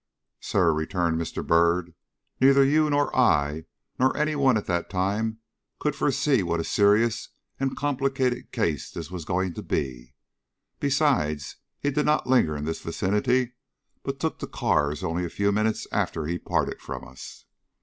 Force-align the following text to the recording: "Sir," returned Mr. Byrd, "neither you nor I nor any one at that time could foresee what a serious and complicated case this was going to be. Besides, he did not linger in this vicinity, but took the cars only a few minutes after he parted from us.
"Sir," 0.39 0.73
returned 0.73 1.21
Mr. 1.21 1.45
Byrd, 1.45 1.93
"neither 2.39 2.65
you 2.65 2.89
nor 2.89 3.15
I 3.15 3.65
nor 3.99 4.17
any 4.17 4.35
one 4.35 4.57
at 4.57 4.65
that 4.65 4.89
time 4.89 5.37
could 5.77 5.95
foresee 5.95 6.41
what 6.41 6.59
a 6.59 6.63
serious 6.63 7.29
and 7.59 7.77
complicated 7.77 8.51
case 8.51 8.89
this 8.89 9.11
was 9.11 9.25
going 9.25 9.53
to 9.53 9.61
be. 9.61 10.15
Besides, 10.79 11.57
he 11.79 11.91
did 11.91 12.07
not 12.07 12.25
linger 12.25 12.57
in 12.57 12.65
this 12.65 12.81
vicinity, 12.81 13.51
but 14.01 14.19
took 14.19 14.39
the 14.39 14.47
cars 14.47 15.03
only 15.03 15.23
a 15.23 15.29
few 15.29 15.51
minutes 15.51 15.85
after 15.91 16.25
he 16.25 16.39
parted 16.39 16.81
from 16.81 17.07
us. 17.07 17.45